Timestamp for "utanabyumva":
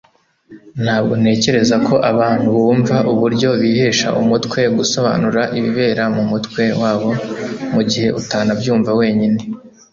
8.19-8.91